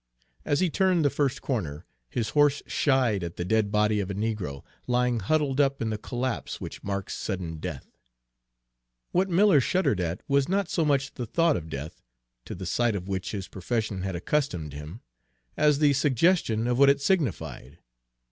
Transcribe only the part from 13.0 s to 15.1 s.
which his profession had accustomed him,